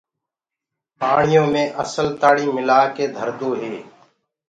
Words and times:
پآڻيو 0.99 1.43
مي 1.53 1.63
اسل 1.83 2.07
تآڻي 2.21 2.45
مِلآ 2.55 2.79
ڪي 2.95 3.05
ڌردو 3.15 3.49
هي۔ 3.61 3.75